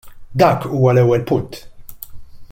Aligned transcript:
Dak 0.41 0.61
huwa 0.71 0.91
l-ewwel 0.93 1.23
punt. 1.29 1.51